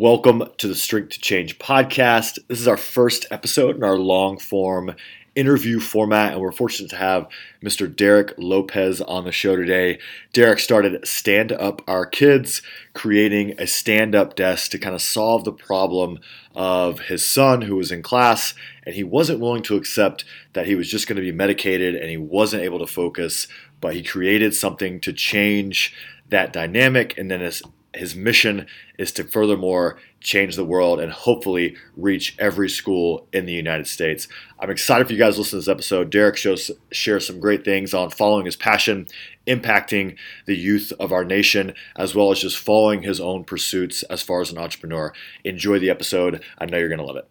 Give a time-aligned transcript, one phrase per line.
[0.00, 2.38] Welcome to the Strength to Change podcast.
[2.46, 4.94] This is our first episode in our long form
[5.34, 7.26] interview format, and we're fortunate to have
[7.64, 7.92] Mr.
[7.92, 9.98] Derek Lopez on the show today.
[10.32, 15.42] Derek started Stand Up Our Kids, creating a stand up desk to kind of solve
[15.42, 16.20] the problem
[16.54, 18.54] of his son who was in class
[18.86, 22.08] and he wasn't willing to accept that he was just going to be medicated and
[22.08, 23.48] he wasn't able to focus,
[23.80, 25.92] but he created something to change
[26.28, 28.66] that dynamic and then his his mission
[28.98, 34.28] is to furthermore change the world and hopefully reach every school in the United States.
[34.58, 36.10] I'm excited for you guys to listen to this episode.
[36.10, 39.06] Derek shows shares some great things on following his passion,
[39.46, 40.16] impacting
[40.46, 44.40] the youth of our nation, as well as just following his own pursuits as far
[44.40, 45.12] as an entrepreneur.
[45.44, 46.42] Enjoy the episode.
[46.58, 47.28] I know you're going to love it.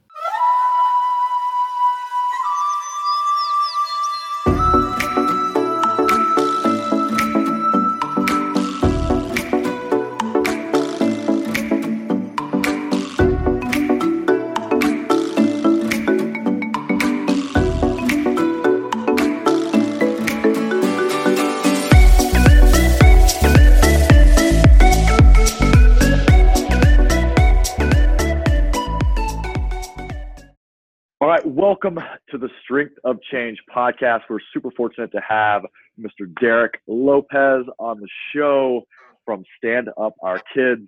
[31.77, 34.21] Welcome to the Strength of Change podcast.
[34.27, 35.61] We're super fortunate to have
[35.99, 36.27] Mr.
[36.41, 38.81] Derek Lopez on the show
[39.25, 40.87] from Stand Up Our Kids.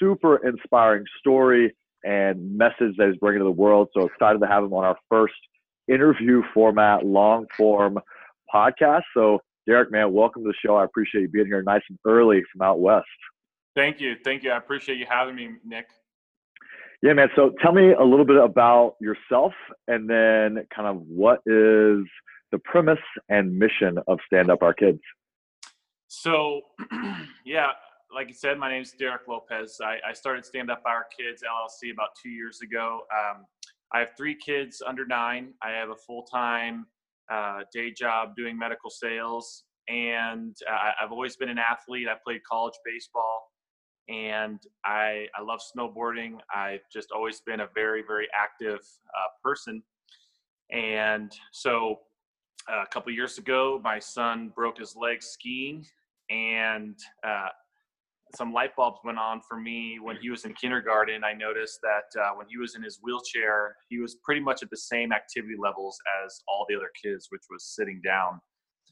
[0.00, 3.90] Super inspiring story and message that he's bringing to the world.
[3.94, 5.34] So excited to have him on our first
[5.86, 8.00] interview format, long form
[8.52, 9.02] podcast.
[9.14, 9.38] So,
[9.68, 10.74] Derek, man, welcome to the show.
[10.74, 13.06] I appreciate you being here nice and early from out west.
[13.76, 14.16] Thank you.
[14.24, 14.50] Thank you.
[14.50, 15.86] I appreciate you having me, Nick.
[17.02, 17.28] Yeah, man.
[17.36, 19.52] So tell me a little bit about yourself
[19.86, 22.04] and then kind of what is
[22.50, 25.00] the premise and mission of Stand Up Our Kids?
[26.08, 26.62] So,
[27.44, 27.68] yeah,
[28.12, 29.78] like you said, my name is Derek Lopez.
[29.82, 33.02] I, I, started Stand Up Our Kids LLC about two years ago.
[33.12, 33.44] Um,
[33.92, 35.52] I have three kids under nine.
[35.62, 36.86] I have a full time
[37.30, 39.64] uh, day job doing medical sales.
[39.88, 42.08] And uh, I've always been an athlete.
[42.08, 43.47] I played college baseball
[44.08, 46.38] and I I love snowboarding.
[46.54, 49.82] I've just always been a very very active uh, person,
[50.70, 52.00] and so
[52.70, 55.86] uh, a couple years ago, my son broke his leg skiing,
[56.30, 57.48] and uh,
[58.34, 61.24] some light bulbs went on for me when he was in kindergarten.
[61.24, 64.70] I noticed that uh, when he was in his wheelchair, he was pretty much at
[64.70, 68.40] the same activity levels as all the other kids, which was sitting down.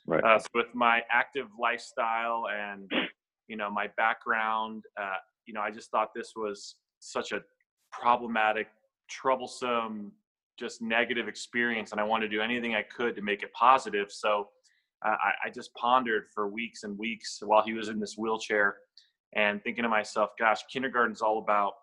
[0.06, 0.25] Right.
[0.25, 2.91] Uh, so with my active lifestyle and
[3.49, 7.41] you know my background uh, you know i just thought this was such a
[7.93, 8.69] problematic
[9.09, 10.12] troublesome
[10.59, 14.11] just negative experience and i wanted to do anything i could to make it positive.
[14.11, 14.49] So
[15.05, 18.77] uh, I, I, just pondered for weeks and weeks while he was in this wheelchair
[19.35, 21.75] and thinking to myself gosh kindergarten's all about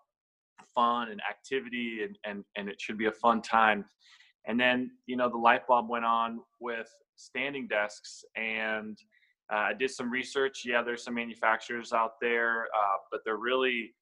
[0.74, 3.84] fun and activity and, and, and it should be a fun time.
[4.46, 8.98] And then you know the light bulb went on with standing desks and
[9.50, 10.62] I did some research.
[10.64, 13.94] Yeah, there's some manufacturers out there, uh, but they're really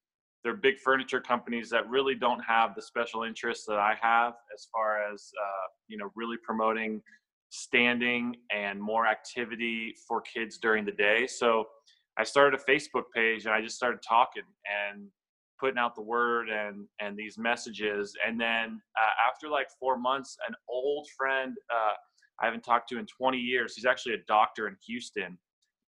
[0.43, 4.67] they're big furniture companies that really don't have the special interests that I have as
[4.71, 7.01] far as uh, you know really promoting
[7.49, 11.27] standing and more activity for kids during the day.
[11.27, 11.65] So
[12.17, 15.07] I started a Facebook page and I just started talking and
[15.59, 18.13] putting out the word and and these messages.
[18.25, 21.93] And then uh, after like four months, an old friend uh,
[22.41, 23.75] I haven't talked to in 20 years.
[23.75, 25.37] He's actually a doctor in Houston.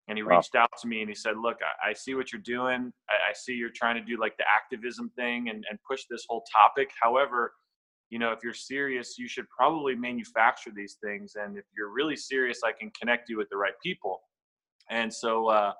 [0.08, 2.42] And he reached out to me and he said, Look, I, I see what you're
[2.42, 2.92] doing.
[3.08, 6.24] I, I, see you're trying to do like the activism thing and, and push this
[6.28, 6.90] whole topic.
[7.00, 7.52] However,
[8.10, 11.34] you know, if you're serious, you should probably manufacture these things.
[11.36, 14.20] And if you're really serious, I can connect you with the right people.
[14.90, 15.72] And so, uh,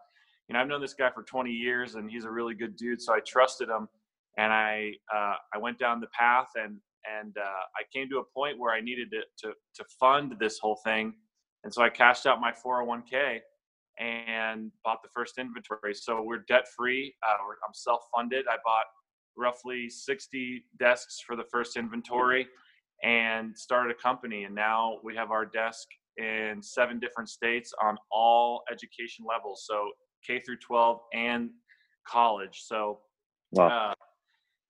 [0.49, 3.03] you know, I've known this guy for 20 years and he's a really good dude.
[3.03, 3.89] So I trusted him
[4.39, 6.77] and I, uh, I went down the path and
[7.21, 10.59] and uh, I came to a point where I needed to, to, to fund this
[10.59, 11.15] whole thing,
[11.65, 13.41] and so I cashed out my 401k
[13.99, 15.95] and bought the first inventory.
[15.95, 17.15] So we're debt free.
[17.27, 17.35] Uh,
[17.67, 18.47] I'm self funded.
[18.49, 18.87] I bought
[19.37, 22.49] roughly 60 desks for the first inventory
[23.03, 24.45] and started a company.
[24.45, 25.87] And now we have our desk
[26.17, 29.65] in seven different states on all education levels.
[29.67, 29.91] So
[30.27, 31.51] K through 12 and
[32.07, 32.63] college.
[32.65, 33.01] So
[33.53, 33.91] wow.
[33.91, 33.95] uh,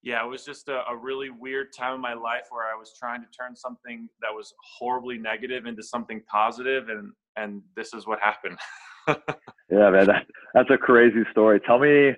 [0.02, 2.93] yeah, it was just a, a, really weird time in my life where I was
[2.99, 8.06] trying to turn something that was horribly negative into something positive, and and this is
[8.06, 8.58] what happened.
[9.08, 11.61] yeah, man, that, that's a crazy story.
[11.61, 12.12] Tell me,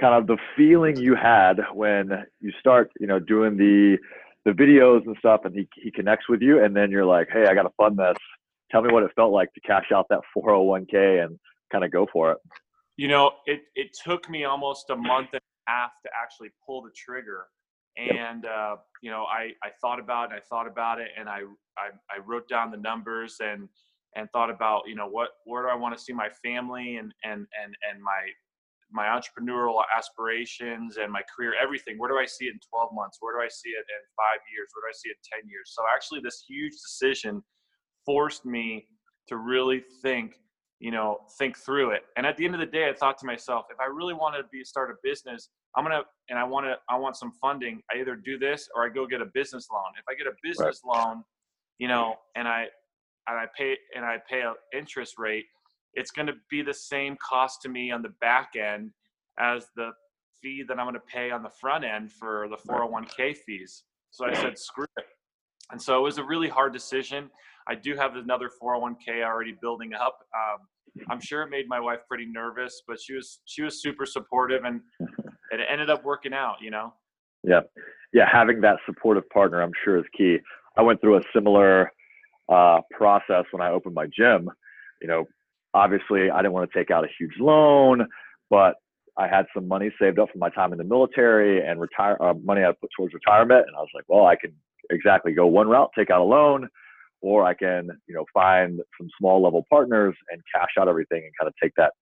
[0.00, 2.10] kind of the feeling you had when
[2.40, 3.98] you start, you know, doing the
[4.44, 7.46] the videos and stuff, and he he connects with you, and then you're like, hey,
[7.46, 8.16] I got to fund this.
[8.70, 11.38] Tell me what it felt like to cash out that 401k and
[11.70, 12.38] kind of go for it.
[12.96, 16.90] You know, it it took me almost a month and have to actually pull the
[16.96, 17.46] trigger.
[17.96, 21.40] And uh, you know, I I thought about it, I thought about it, and I,
[21.76, 23.68] I I wrote down the numbers and
[24.16, 27.12] and thought about you know what where do I want to see my family and
[27.24, 28.28] and and and my
[28.92, 31.98] my entrepreneurial aspirations and my career, everything.
[31.98, 33.18] Where do I see it in 12 months?
[33.20, 34.68] Where do I see it in five years?
[34.74, 35.72] Where do I see it in 10 years?
[35.74, 37.42] So actually, this huge decision
[38.04, 38.86] forced me
[39.28, 40.34] to really think,
[40.82, 42.02] you know, think through it.
[42.16, 44.34] And at the end of the day, I thought to myself, if I really want
[44.34, 47.80] to be start a business, I'm gonna and I want to I want some funding.
[47.94, 49.92] I either do this or I go get a business loan.
[49.96, 51.06] If I get a business right.
[51.06, 51.22] loan,
[51.78, 52.66] you know, and I
[53.28, 55.44] and I pay and I pay an interest rate,
[55.94, 58.90] it's going to be the same cost to me on the back end
[59.38, 59.90] as the
[60.42, 63.84] fee that I'm going to pay on the front end for the 401k fees.
[64.10, 65.06] So I said, screw it.
[65.70, 67.30] And so it was a really hard decision.
[67.68, 70.18] I do have another 401k already building up.
[70.34, 74.04] Um, I'm sure it made my wife pretty nervous, but she was she was super
[74.04, 74.80] supportive, and
[75.50, 76.56] it ended up working out.
[76.60, 76.92] You know.
[77.42, 77.60] Yeah,
[78.12, 78.26] yeah.
[78.30, 80.38] Having that supportive partner, I'm sure, is key.
[80.76, 81.90] I went through a similar
[82.48, 84.50] uh, process when I opened my gym.
[85.00, 85.24] You know,
[85.74, 88.06] obviously I didn't want to take out a huge loan,
[88.50, 88.74] but
[89.18, 92.34] I had some money saved up from my time in the military and retire uh,
[92.42, 93.64] money I put towards retirement.
[93.66, 94.52] And I was like, well, I can
[94.90, 96.68] exactly go one route, take out a loan,
[97.22, 101.32] or I can, you know, find some small level partners and cash out everything and
[101.40, 101.92] kind of take that,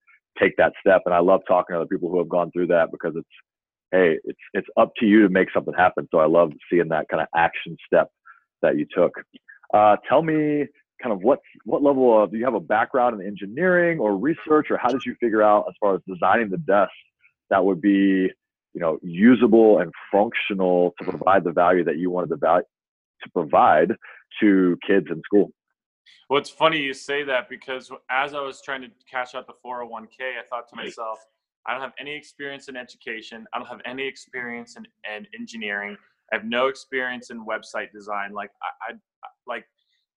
[0.41, 1.03] take that step.
[1.07, 3.29] And I love talking to other people who have gone through that because it's,
[3.93, 6.07] Hey, it's, it's up to you to make something happen.
[6.13, 8.09] So I love seeing that kind of action step
[8.63, 9.13] that you took.
[9.75, 10.67] Uh, tell me
[11.03, 14.67] kind of what what level of do you have a background in engineering or research
[14.71, 16.91] or how did you figure out as far as designing the desk
[17.49, 18.31] that would be
[18.75, 22.65] you know usable and functional to provide the value that you wanted the value
[23.23, 23.93] to provide
[24.39, 25.51] to kids in school
[26.29, 29.55] well it's funny you say that because as i was trying to cash out the
[29.65, 31.19] 401k i thought to myself
[31.67, 35.97] i don't have any experience in education i don't have any experience in, in engineering
[36.33, 38.97] i have no experience in website design like I, I
[39.47, 39.65] like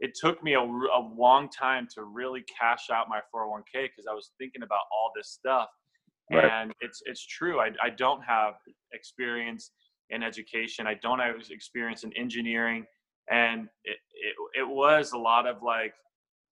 [0.04, 4.13] it took me a, a long time to really cash out my 401k because I
[4.13, 5.69] was thinking about all this stuff.
[6.31, 6.44] Right.
[6.44, 7.62] And it's it's true.
[7.62, 8.56] I, I don't have
[8.92, 9.71] experience
[10.10, 10.88] in education.
[10.88, 12.86] I don't have experience in engineering.
[13.31, 15.94] And it, it, it was a lot of like,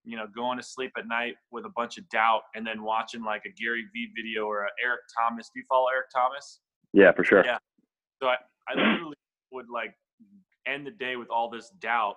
[0.04, 3.22] you know, going to sleep at night with a bunch of doubt and then watching
[3.22, 5.50] like a Gary Vee video or a Eric Thomas.
[5.54, 6.60] Do you follow Eric Thomas?
[6.92, 7.44] Yeah, for sure.
[7.44, 7.58] Yeah.
[8.20, 8.36] So I,
[8.68, 9.16] I literally
[9.52, 9.94] would like
[10.66, 12.16] end the day with all this doubt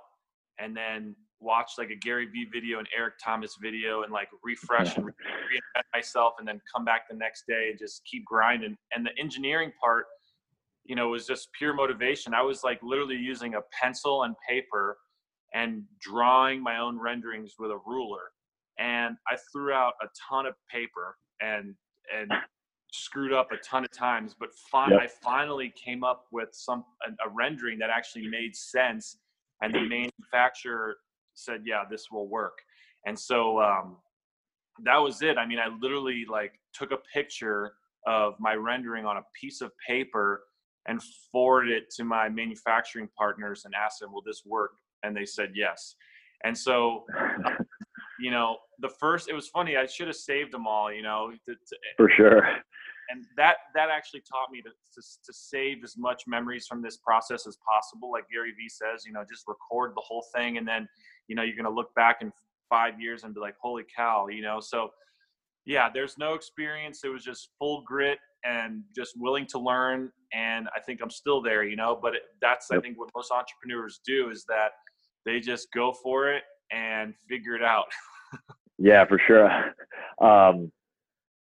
[0.59, 4.95] and then watch like a Gary Vee video and Eric Thomas video and like refresh
[4.97, 8.75] and reinvent myself and then come back the next day and just keep grinding.
[8.95, 10.05] And the engineering part,
[10.85, 12.33] you know, it was just pure motivation.
[12.33, 14.97] I was like literally using a pencil and paper
[15.53, 18.31] and drawing my own renderings with a ruler.
[18.77, 21.75] And I threw out a ton of paper and
[22.15, 22.31] and
[22.91, 25.01] screwed up a ton of times, but fi- yep.
[25.01, 29.17] I finally came up with some a, a rendering that actually made sense
[29.61, 30.97] and the manufacturer
[31.33, 32.57] said, yeah, this will work.
[33.05, 33.97] And so um,
[34.83, 35.37] that was it.
[35.37, 37.73] I mean, I literally like took a picture
[38.07, 40.43] of my rendering on a piece of paper
[40.87, 41.01] and
[41.31, 44.71] forwarded it to my manufacturing partners and asked them, will this work?
[45.03, 45.95] And they said yes.
[46.43, 47.05] And so,
[48.19, 49.77] you know, the first, it was funny.
[49.77, 51.31] I should have saved them all, you know.
[51.47, 52.47] To, to, For sure.
[53.09, 56.97] And that that actually taught me to, to to save as much memories from this
[56.97, 58.11] process as possible.
[58.11, 60.87] Like Gary Vee says, you know, just record the whole thing and then
[61.27, 62.31] you know you're going to look back in
[62.69, 64.89] five years and be like holy cow you know so
[65.65, 70.67] yeah there's no experience it was just full grit and just willing to learn and
[70.75, 72.79] i think i'm still there you know but it, that's yep.
[72.79, 74.69] i think what most entrepreneurs do is that
[75.25, 77.85] they just go for it and figure it out
[78.77, 79.47] yeah for sure
[80.21, 80.71] um,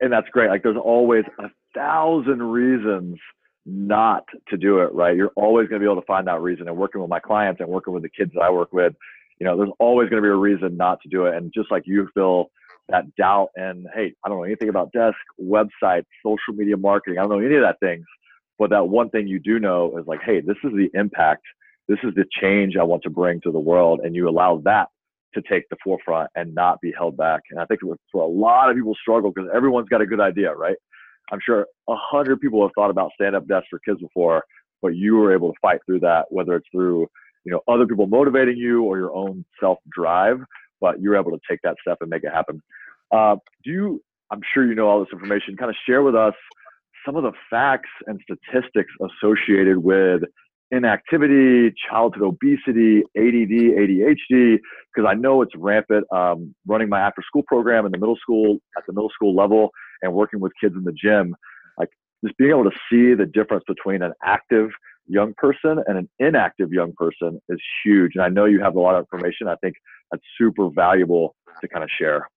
[0.02, 3.18] and that's great like there's always a thousand reasons
[3.66, 6.68] not to do it right you're always going to be able to find that reason
[6.68, 8.94] and working with my clients and working with the kids that i work with
[9.40, 11.36] you know, there's always going to be a reason not to do it.
[11.36, 12.48] And just like you feel
[12.90, 17.20] that doubt and, hey, I don't know anything about desk, website, social media marketing.
[17.20, 18.06] I don't know any of that things.
[18.60, 21.44] But that one thing you do know is like, hey, this is the impact.
[21.88, 24.02] This is the change I want to bring to the world.
[24.04, 24.88] And you allow that
[25.34, 27.42] to take the forefront and not be held back.
[27.50, 27.82] And I think
[28.12, 30.78] for a lot of people struggle because everyone's got a good idea, right?
[31.32, 34.44] I'm sure a hundred people have thought about stand-up desks for kids before,
[34.82, 37.08] but you were able to fight through that, whether it's through
[37.44, 40.40] you know other people motivating you or your own self drive
[40.82, 42.62] but you're able to take that step and make it happen
[43.12, 46.34] uh, do you i'm sure you know all this information kind of share with us
[47.06, 50.24] some of the facts and statistics associated with
[50.72, 54.58] inactivity, childhood obesity, ADD, ADHD,
[54.94, 56.06] because I know it's rampant.
[56.12, 59.70] Um, running my after school program in the middle school at the middle school level
[60.02, 61.36] and working with kids in the gym,
[61.78, 61.90] like
[62.24, 64.70] just being able to see the difference between an active
[65.08, 68.14] young person and an inactive young person is huge.
[68.16, 69.48] And I know you have a lot of information.
[69.48, 69.76] I think
[70.12, 72.28] that's super valuable to kind of share.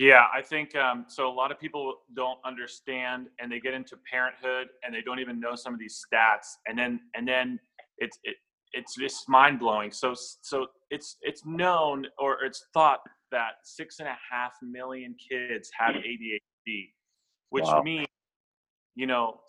[0.00, 1.28] Yeah, I think um, so.
[1.28, 5.38] A lot of people don't understand, and they get into parenthood, and they don't even
[5.38, 7.60] know some of these stats, and then and then
[7.98, 8.36] it's it,
[8.72, 9.92] it's just mind blowing.
[9.92, 15.70] So so it's it's known or it's thought that six and a half million kids
[15.78, 16.86] have ADHD,
[17.50, 17.82] which wow.
[17.82, 18.06] means
[18.94, 19.40] you know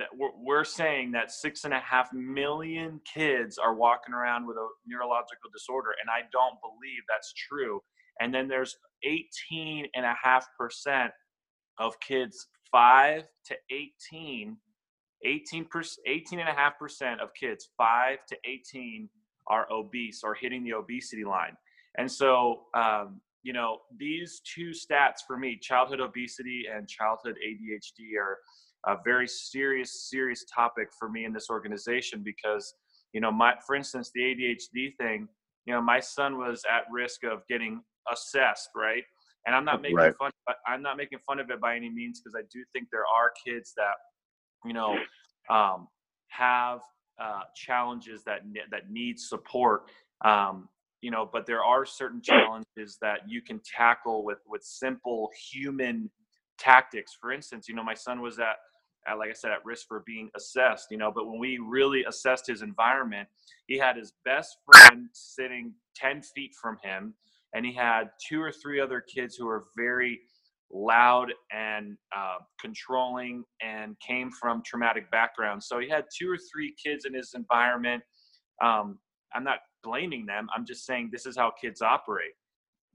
[0.00, 4.56] that we're, we're saying that six and a half million kids are walking around with
[4.56, 7.80] a neurological disorder, and I don't believe that's true
[8.20, 11.10] and then there's 18 and a half percent
[11.78, 14.56] of kids 5 to 18
[15.26, 15.66] 18
[16.06, 19.08] 18 and a half percent of kids 5 to 18
[19.48, 21.56] are obese or hitting the obesity line.
[21.96, 28.00] And so um, you know these two stats for me childhood obesity and childhood adhd
[28.18, 28.38] are
[28.92, 32.74] a very serious serious topic for me in this organization because
[33.12, 35.28] you know my for instance the adhd thing
[35.66, 37.82] you know my son was at risk of getting
[38.12, 39.02] assessed, right?
[39.46, 40.14] And I'm not making right.
[40.16, 40.30] fun.
[40.66, 43.32] I'm not making fun of it by any means because I do think there are
[43.44, 43.94] kids that,
[44.64, 44.96] you know,
[45.50, 45.88] um,
[46.28, 46.80] have
[47.20, 49.90] uh, challenges that that need support.
[50.24, 50.68] Um,
[51.02, 56.10] you know, but there are certain challenges that you can tackle with with simple human
[56.58, 57.16] tactics.
[57.20, 58.56] For instance, you know, my son was at
[59.06, 61.12] at, like I said, at risk for being assessed, you know.
[61.14, 63.28] But when we really assessed his environment,
[63.66, 67.14] he had his best friend sitting 10 feet from him
[67.54, 70.20] and he had two or three other kids who were very
[70.72, 75.66] loud and uh, controlling and came from traumatic backgrounds.
[75.68, 78.02] So he had two or three kids in his environment.
[78.62, 78.98] Um,
[79.34, 80.48] I'm not blaming them.
[80.54, 82.32] I'm just saying this is how kids operate.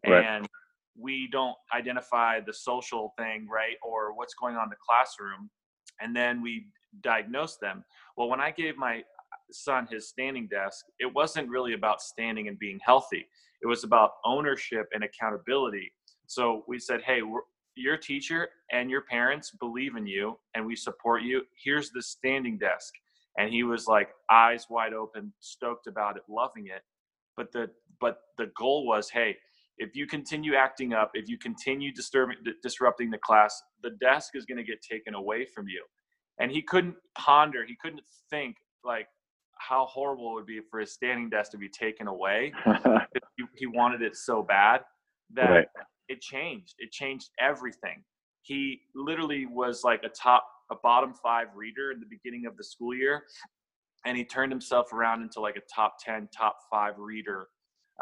[0.06, 0.26] Right.
[0.26, 0.48] And
[0.98, 3.76] we don't identify the social thing, right?
[3.82, 5.50] Or what's going on in the classroom.
[6.02, 6.68] And then we
[7.02, 7.84] diagnose them.
[8.18, 9.04] Well, when I gave my
[9.52, 13.28] son his standing desk, it wasn't really about standing and being healthy.
[13.62, 15.92] It was about ownership and accountability.
[16.28, 17.22] So we said, hey,
[17.76, 21.44] your teacher and your parents believe in you and we support you.
[21.64, 22.94] Here's the standing desk.
[23.38, 26.82] And he was like eyes wide open, stoked about it, loving it.
[27.38, 27.70] But the
[28.02, 29.38] but the goal was, hey,
[29.78, 34.46] if you continue acting up, if you continue disturbing disrupting the class, the desk is
[34.46, 35.84] going to get taken away from you.
[36.40, 39.08] And he couldn't ponder, he couldn't think like
[39.60, 42.52] how horrible it would be for his standing desk to be taken away.
[43.38, 44.82] he, he, wanted it so bad
[45.34, 45.68] that right.
[46.08, 46.76] it changed.
[46.80, 48.04] It changed everything.
[48.42, 52.64] He literally was like a top, a bottom five reader in the beginning of the
[52.64, 53.24] school year,
[54.06, 57.48] and he turned himself around into like a top ten, top five reader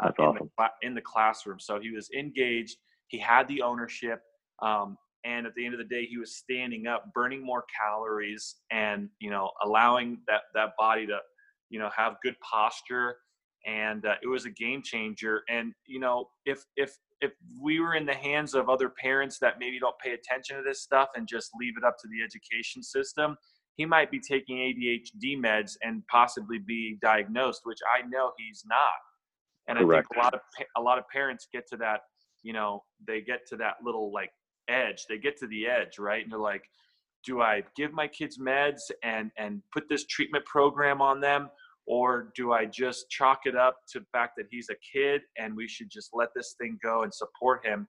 [0.02, 0.50] uh, in, awesome.
[0.56, 1.58] the, in the classroom.
[1.58, 2.76] So he was engaged.
[3.08, 4.20] He had the ownership.
[4.62, 8.56] Um, and at the end of the day he was standing up burning more calories
[8.70, 11.18] and you know allowing that that body to
[11.70, 13.16] you know, have good posture,
[13.66, 15.42] and uh, it was a game changer.
[15.48, 19.54] And you know, if if if we were in the hands of other parents that
[19.58, 22.82] maybe don't pay attention to this stuff and just leave it up to the education
[22.82, 23.36] system,
[23.76, 28.78] he might be taking ADHD meds and possibly be diagnosed, which I know he's not.
[29.68, 30.08] And Correct.
[30.10, 30.40] I think a lot of
[30.76, 32.00] a lot of parents get to that,
[32.42, 34.30] you know, they get to that little like
[34.68, 35.04] edge.
[35.08, 36.22] They get to the edge, right?
[36.22, 36.64] And they're like,
[37.24, 41.50] do I give my kids meds and and put this treatment program on them
[41.88, 45.56] or do I just chalk it up to the fact that he's a kid and
[45.56, 47.88] we should just let this thing go and support him?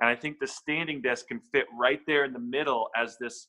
[0.00, 3.48] And I think the standing desk can fit right there in the middle as this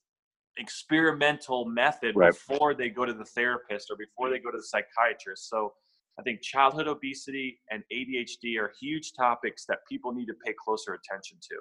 [0.57, 2.31] experimental method right.
[2.31, 5.49] before they go to the therapist or before they go to the psychiatrist.
[5.49, 5.73] So
[6.17, 10.93] I think childhood obesity and ADHD are huge topics that people need to pay closer
[10.93, 11.55] attention to.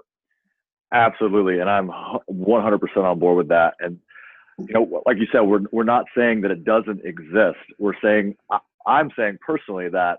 [0.93, 1.91] Absolutely, and I'm
[2.33, 3.75] 100% on board with that.
[3.81, 3.99] And
[4.59, 7.59] you know, like you said, we're we're not saying that it doesn't exist.
[7.79, 8.37] We're saying
[8.87, 10.19] I'm saying personally that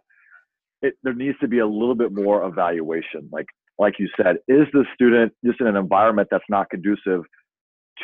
[0.81, 3.29] it, there needs to be a little bit more evaluation.
[3.31, 7.21] Like like you said, is the student just in an environment that's not conducive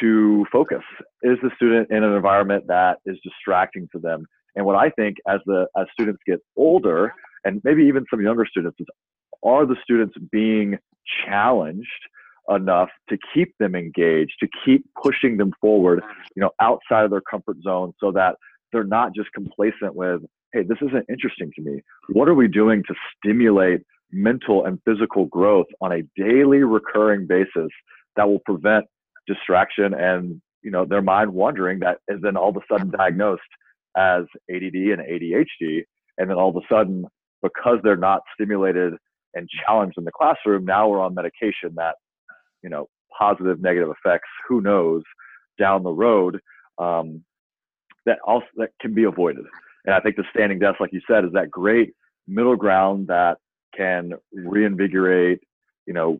[0.02, 0.84] to focus?
[1.24, 4.26] Is the student in an environment that is distracting to them?
[4.56, 7.14] And what I think as the as students get older,
[7.46, 8.88] and maybe even some younger students, is
[9.44, 10.78] are the students being
[11.26, 11.88] challenged
[12.50, 16.02] enough to keep them engaged, to keep pushing them forward,
[16.36, 18.36] you know, outside of their comfort zone so that
[18.72, 20.22] they're not just complacent with,
[20.54, 21.82] hey, this isn't interesting to me.
[22.10, 27.70] What are we doing to stimulate mental and physical growth on a daily recurring basis
[28.16, 28.86] that will prevent
[29.28, 33.42] distraction and, you know, their mind wandering that is then all of a sudden diagnosed
[33.98, 35.84] as ADD and ADHD.
[36.18, 37.06] And then all of a sudden,
[37.42, 38.94] because they're not stimulated
[39.34, 41.96] and challenged in the classroom, now we're on medication that
[42.66, 45.04] you know positive negative effects who knows
[45.58, 46.40] down the road
[46.80, 47.24] um,
[48.06, 49.46] that also that can be avoided.
[49.86, 51.94] And I think the standing desk, like you said, is that great
[52.28, 53.38] middle ground that
[53.78, 55.40] can reinvigorate,
[55.86, 56.20] you know,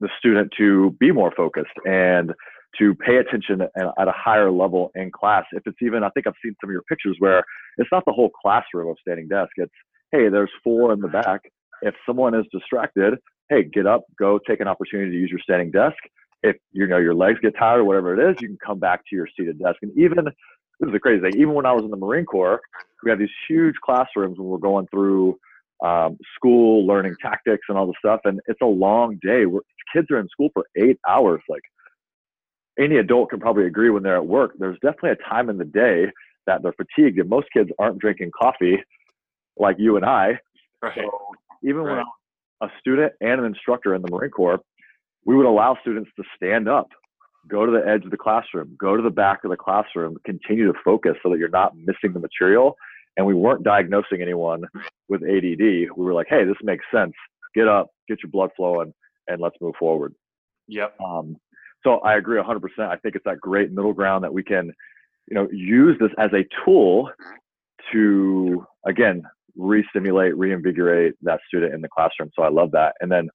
[0.00, 2.32] the student to be more focused and
[2.78, 5.44] to pay attention at a higher level in class.
[5.52, 7.44] If it's even, I think I've seen some of your pictures where
[7.78, 9.50] it's not the whole classroom of standing desk.
[9.56, 9.72] It's,
[10.12, 11.40] hey, there's four in the back.
[11.82, 13.14] If someone is distracted,
[13.50, 15.96] hey, get up, go take an opportunity to use your standing desk.
[16.42, 19.00] If you know your legs get tired or whatever it is, you can come back
[19.10, 19.76] to your seated desk.
[19.82, 21.38] And even this is a crazy thing.
[21.38, 22.60] Even when I was in the Marine Corps,
[23.04, 25.38] we had these huge classrooms when we're going through
[25.84, 28.20] um, school, learning tactics and all the stuff.
[28.24, 29.44] And it's a long day.
[29.44, 29.60] We're,
[29.92, 31.42] kids are in school for eight hours.
[31.48, 31.62] Like
[32.78, 35.64] any adult can probably agree when they're at work, there's definitely a time in the
[35.64, 36.06] day
[36.46, 37.18] that they're fatigued.
[37.18, 38.78] And most kids aren't drinking coffee
[39.58, 40.38] like you and I.
[40.80, 40.92] Right.
[40.94, 41.10] So
[41.62, 41.90] even right.
[41.90, 42.19] when I was
[42.60, 44.60] a student and an instructor in the Marine Corps,
[45.24, 46.88] we would allow students to stand up,
[47.48, 50.70] go to the edge of the classroom, go to the back of the classroom, continue
[50.70, 52.76] to focus so that you're not missing the material.
[53.16, 54.64] And we weren't diagnosing anyone
[55.08, 55.58] with ADD.
[55.58, 57.12] We were like, hey, this makes sense.
[57.54, 58.94] Get up, get your blood flowing,
[59.26, 60.14] and let's move forward.
[60.68, 60.94] Yep.
[61.04, 61.36] Um,
[61.82, 62.60] so I agree 100%.
[62.78, 64.72] I think it's that great middle ground that we can,
[65.28, 67.10] you know, use this as a tool
[67.92, 69.22] to, again,
[69.56, 72.30] re-stimulate, reinvigorate that student in the classroom.
[72.34, 72.94] So I love that.
[73.00, 73.28] And then,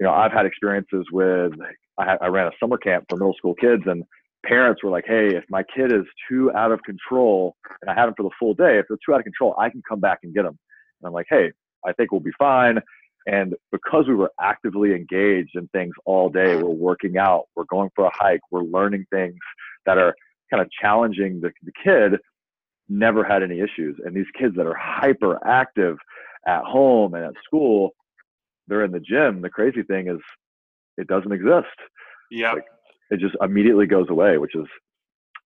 [0.00, 1.52] you know, I've had experiences with,
[1.98, 4.04] I, I ran a summer camp for middle school kids and
[4.44, 8.08] parents were like, Hey, if my kid is too out of control and I have
[8.08, 10.18] them for the full day, if they're too out of control, I can come back
[10.22, 10.58] and get them.
[11.00, 11.52] And I'm like, Hey,
[11.86, 12.80] I think we'll be fine.
[13.26, 17.88] And because we were actively engaged in things all day, we're working out, we're going
[17.94, 19.38] for a hike, we're learning things
[19.86, 20.14] that are
[20.50, 22.20] kind of challenging the, the kid
[22.88, 23.96] never had any issues.
[24.04, 25.96] And these kids that are hyperactive
[26.46, 27.90] at home and at school,
[28.68, 29.42] they're in the gym.
[29.42, 30.18] The crazy thing is
[30.96, 31.66] it doesn't exist.
[32.30, 32.52] Yeah.
[32.52, 32.64] Like,
[33.10, 34.66] it just immediately goes away, which is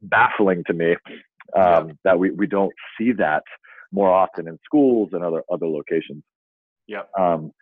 [0.03, 0.97] baffling to me
[1.57, 3.43] um, that we, we don't see that
[3.93, 6.23] more often in schools and other other locations.
[6.87, 7.03] Yeah.
[7.19, 7.53] Um,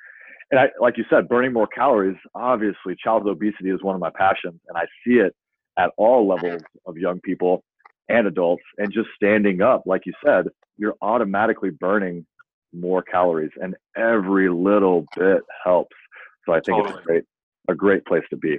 [0.51, 2.17] and I, like you said, burning more calories.
[2.35, 5.35] Obviously, childhood obesity is one of my passions, and I see it
[5.79, 7.65] at all levels of young people
[8.09, 12.25] and adults and just standing up like you said you're automatically burning
[12.73, 15.97] more calories and every little bit helps
[16.45, 16.91] so i think totally.
[16.91, 17.25] it's a great
[17.69, 18.59] a great place to be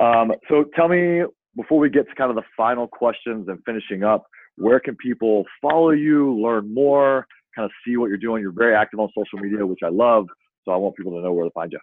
[0.00, 1.22] um, so tell me
[1.54, 4.24] before we get to kind of the final questions and finishing up
[4.56, 8.74] where can people follow you learn more kind of see what you're doing you're very
[8.74, 10.26] active on social media which i love
[10.64, 11.78] so i want people to know where to find you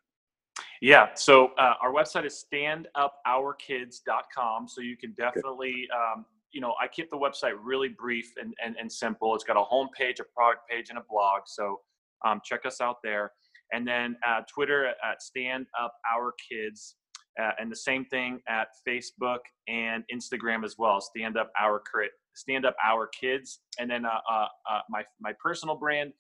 [0.82, 4.67] yeah, so uh, our website is standupourkids.com.
[4.67, 8.75] So you can definitely um, you know, I keep the website really brief and, and,
[8.79, 9.35] and simple.
[9.35, 11.41] It's got a home page, a product page, and a blog.
[11.45, 11.79] So
[12.25, 13.31] um, check us out there.
[13.71, 16.95] And then uh, Twitter at Stand Up Our Kids,
[17.39, 20.99] uh, and the same thing at Facebook and Instagram as well.
[20.99, 25.33] Stand Up Our Crit, Stand Up Our Kids, and then uh, uh, uh my my
[25.41, 26.12] personal brand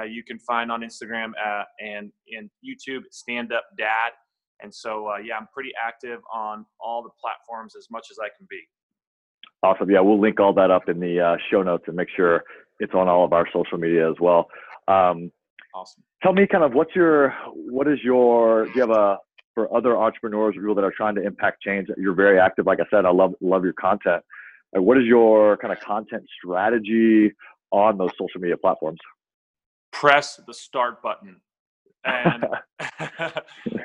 [0.00, 1.32] uh, you can find on Instagram
[1.78, 4.12] and in YouTube Stand Up Dad.
[4.62, 8.46] And so yeah, I'm pretty active on all the platforms as much as I can
[8.48, 8.62] be.
[9.64, 9.90] Awesome.
[9.90, 12.44] Yeah, we'll link all that up in the uh, show notes and make sure
[12.80, 14.50] it's on all of our social media as well.
[14.88, 15.32] Um,
[15.74, 16.02] awesome.
[16.22, 19.16] Tell me, kind of, what's your, what is your, do you have a,
[19.54, 21.88] for other entrepreneurs or people that are trying to impact change?
[21.96, 22.66] You're very active.
[22.66, 24.22] Like I said, I love love your content.
[24.74, 27.32] Like, what is your kind of content strategy
[27.70, 28.98] on those social media platforms?
[29.92, 31.40] Press the start button,
[32.04, 32.44] and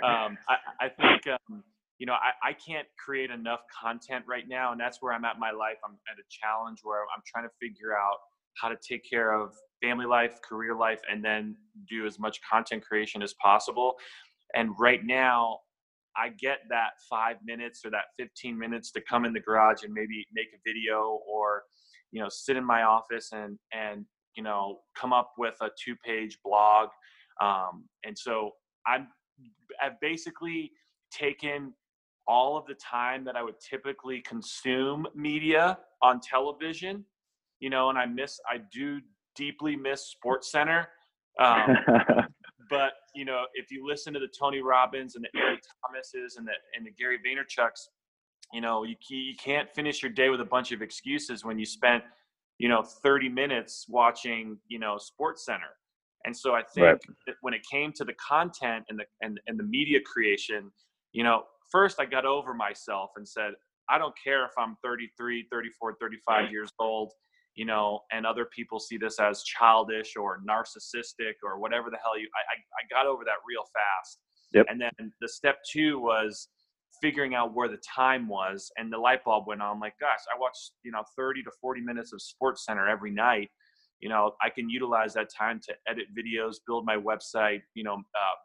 [0.04, 1.63] um, I, I, think um,
[1.99, 4.71] you know, I, I can't create enough content right now.
[4.71, 5.77] And that's where I'm at my life.
[5.85, 8.15] I'm at a challenge where I'm trying to figure out
[8.59, 11.55] how to take care of family life, career life, and then
[11.89, 13.95] do as much content creation as possible.
[14.55, 15.59] And right now,
[16.15, 19.93] I get that five minutes or that 15 minutes to come in the garage and
[19.93, 21.63] maybe make a video or,
[22.12, 25.95] you know, sit in my office and, and, you know, come up with a two
[26.03, 26.89] page blog.
[27.41, 28.51] Um, and so
[28.88, 29.07] I'm,
[29.81, 30.71] I've basically
[31.12, 31.73] taken
[32.30, 37.04] all of the time that I would typically consume media on television,
[37.60, 39.00] you know, and I miss, I do
[39.36, 40.88] deeply miss Sports Center.
[41.39, 41.76] Um,
[42.70, 46.48] but you know, if you listen to the Tony Robbins and the Eric Thomases and
[46.48, 47.89] the and the Gary Vaynerchuk's,
[48.54, 51.65] you know, you you can't finish your day with a bunch of excuses when you
[51.65, 52.04] spent,
[52.60, 55.74] you know, 30 minutes watching, you know, Sports Center.
[56.26, 57.02] And so I think right.
[57.26, 60.72] that when it came to the content and the and, and the media creation,
[61.12, 63.51] you know, first I got over myself and said,
[63.89, 67.12] I don't care if I'm 33, 34, 35 years old,
[67.55, 72.17] you know, and other people see this as childish or narcissistic or whatever the hell
[72.19, 74.19] you, I, I, I got over that real fast.
[74.53, 74.65] Yep.
[74.69, 76.49] And then the step two was,
[77.01, 79.75] figuring out where the time was and the light bulb went on.
[79.75, 83.12] I'm like, gosh, I watch, you know, 30 to 40 minutes of Sports Center every
[83.12, 83.49] night.
[83.99, 87.95] You know, I can utilize that time to edit videos, build my website, you know,
[87.95, 88.36] uh,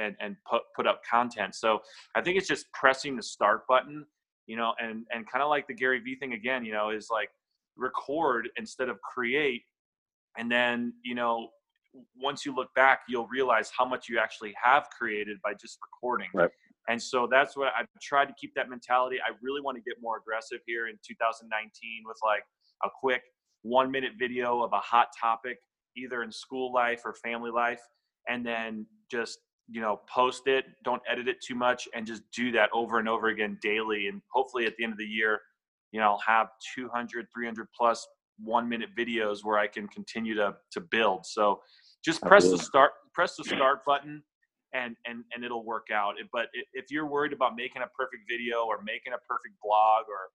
[0.00, 1.54] and and put put up content.
[1.54, 1.80] So
[2.14, 4.04] I think it's just pressing the start button,
[4.46, 7.08] you know, and and kind of like the Gary Vee thing again, you know, is
[7.10, 7.30] like
[7.76, 9.62] record instead of create,
[10.38, 11.48] and then you know
[12.16, 16.28] once you look back, you'll realize how much you actually have created by just recording.
[16.32, 16.50] Right.
[16.88, 19.18] And so that's what I've tried to keep that mentality.
[19.20, 21.70] I really want to get more aggressive here in 2019
[22.06, 22.42] with like
[22.84, 23.22] a quick
[23.62, 25.58] one minute video of a hot topic,
[25.96, 27.82] either in school life or family life,
[28.28, 29.38] and then just
[29.70, 33.08] you know post it don't edit it too much and just do that over and
[33.08, 34.08] over again daily.
[34.08, 35.40] And hopefully at the end of the year
[35.92, 38.06] you know i'll have 200 300 plus
[38.38, 41.26] one minute videos where i can continue to to build.
[41.26, 41.60] So
[42.04, 44.22] just press the start press the start button
[44.72, 46.14] and and and it'll work out.
[46.32, 50.30] But if you're worried about making a perfect video or making a perfect blog or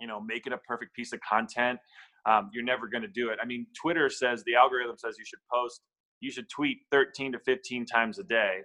[0.00, 1.78] you know making a perfect piece of content
[2.26, 3.38] um, you're never going to do it.
[3.42, 5.82] I mean twitter says the algorithm says you should post
[6.24, 8.60] you should tweet 13 to 15 times a day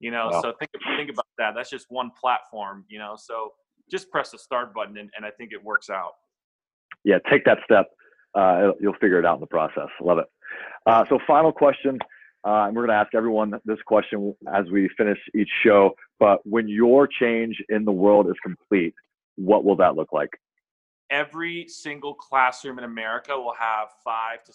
[0.00, 0.40] you know wow.
[0.40, 3.50] so think think about that that's just one platform you know so
[3.90, 6.12] just press the start button and, and i think it works out
[7.04, 7.86] yeah take that step
[8.34, 10.26] uh, you'll figure it out in the process love it
[10.86, 11.98] uh, so final question
[12.44, 15.92] uh, and we're going to ask everyone this question as we finish each show.
[16.18, 18.94] But when your change in the world is complete,
[19.36, 20.30] what will that look like?
[21.10, 24.52] Every single classroom in America will have five to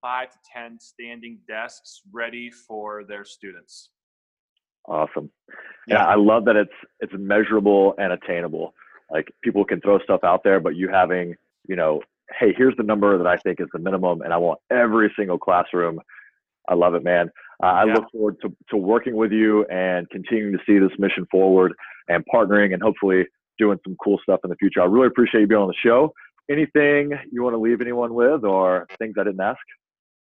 [0.00, 3.90] five to ten standing desks ready for their students.
[4.86, 5.30] Awesome.
[5.86, 5.96] Yeah.
[5.96, 8.74] yeah, I love that it's it's measurable and attainable.
[9.10, 11.34] Like people can throw stuff out there, but you having,
[11.68, 12.00] you know,
[12.38, 15.38] hey, here's the number that I think is the minimum, and I want every single
[15.38, 16.00] classroom
[16.70, 17.30] I love it, man.
[17.62, 17.94] Uh, I yeah.
[17.94, 21.72] look forward to, to working with you and continuing to see this mission forward
[22.08, 23.24] and partnering and hopefully
[23.58, 24.80] doing some cool stuff in the future.
[24.80, 26.14] I really appreciate you being on the show.
[26.50, 29.58] Anything you want to leave anyone with or things I didn't ask?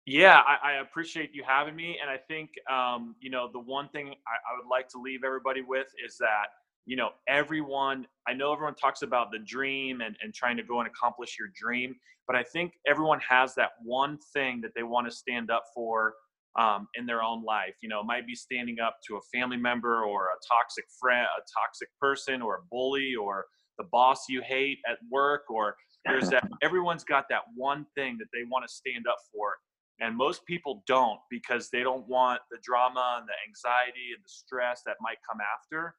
[0.08, 2.00] Yeah, I, I appreciate you having me.
[2.02, 5.22] And I think, um, you know, the one thing I, I would like to leave
[5.26, 6.48] everybody with is that,
[6.86, 10.80] you know, everyone, I know everyone talks about the dream and, and trying to go
[10.80, 11.96] and accomplish your dream,
[12.28, 16.16] but I think everyone has that one thing that they want to stand up for
[16.60, 17.76] um, in their own life.
[17.84, 21.28] You know, it might be standing up to a family member or a toxic friend,
[21.38, 23.46] a toxic person, or a bully, or
[23.78, 26.50] the boss you hate at work, or there's that.
[26.64, 29.56] Everyone's got that one thing that they want to stand up for,
[30.00, 34.30] and most people don't because they don't want the drama and the anxiety and the
[34.30, 35.96] stress that might come after.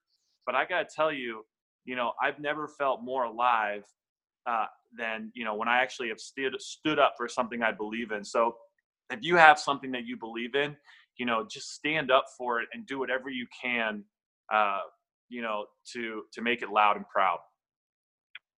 [0.46, 1.44] But I got to tell you,
[1.84, 3.84] you know, I've never felt more alive
[4.46, 8.12] uh, than you know when I actually have stood stood up for something I believe
[8.12, 8.24] in.
[8.24, 8.56] So
[9.10, 10.76] if you have something that you believe in,
[11.18, 14.04] you know, just stand up for it and do whatever you can,
[14.52, 14.80] uh,
[15.28, 17.38] you know, to to make it loud and proud.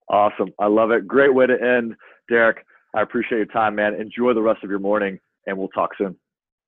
[0.09, 0.53] Awesome.
[0.59, 1.07] I love it.
[1.07, 1.95] Great way to end,
[2.29, 2.65] Derek.
[2.95, 3.95] I appreciate your time, man.
[3.95, 6.17] Enjoy the rest of your morning, and we'll talk soon.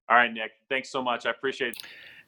[0.08, 0.52] All right, Nick.
[0.68, 1.26] Thanks so much.
[1.26, 1.82] I appreciate it.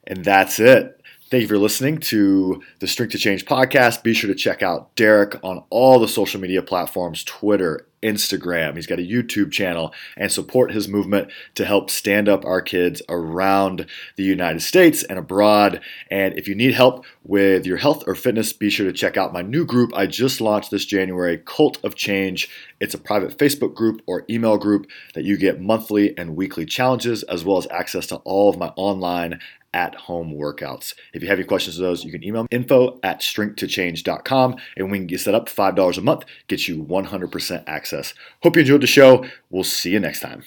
[0.07, 1.01] And that's it.
[1.31, 4.03] Thank you for listening to the Strength to Change podcast.
[4.03, 8.75] Be sure to check out Derek on all the social media platforms Twitter, Instagram.
[8.75, 13.01] He's got a YouTube channel and support his movement to help stand up our kids
[13.09, 15.81] around the United States and abroad.
[16.11, 19.33] And if you need help with your health or fitness, be sure to check out
[19.33, 22.47] my new group I just launched this January, Cult of Change.
[22.79, 27.23] It's a private Facebook group or email group that you get monthly and weekly challenges,
[27.23, 29.39] as well as access to all of my online
[29.75, 30.95] at home workouts.
[31.13, 34.97] If you have any questions of those, you can email info at strengthtochange.com and we
[34.97, 38.13] can get set up $5 a month, get you 100% access.
[38.41, 39.25] Hope you enjoyed the show.
[39.51, 40.43] We'll see you next time.